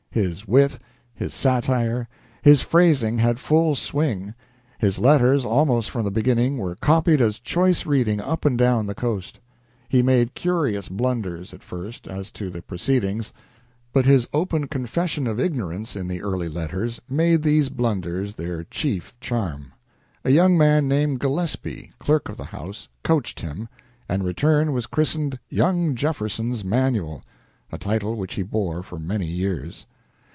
[0.13, 0.77] His wit,
[1.15, 2.05] his satire,
[2.41, 4.35] his phrasing had full swing
[4.77, 8.93] his letters, almost from the beginning, were copied as choice reading up and down the
[8.93, 9.39] Coast.
[9.87, 13.31] He made curious blunders, at first, as to the proceedings,
[13.93, 19.17] but his open confession of ignorance in the early letters made these blunders their chief
[19.21, 19.71] charm.
[20.25, 23.69] A young man named Gillespie, clerk of the House, coached him,
[24.09, 27.23] and in return was christened "Young Jefferson's Manual,"
[27.71, 29.85] a title which he bore for many years.